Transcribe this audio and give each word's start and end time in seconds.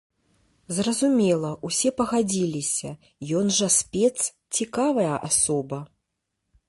Зразумела, 0.77 1.51
усе 1.69 1.91
пагадзіліся, 1.99 2.89
ён 3.43 3.55
жа 3.59 3.67
спец, 3.79 4.15
цікавая 4.61 5.15
асоба! 5.29 5.79